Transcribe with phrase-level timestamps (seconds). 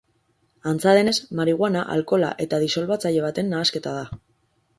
[0.69, 4.09] Antza denez, marihuana, alkohola eta disolbatzaile baten nahasketa da.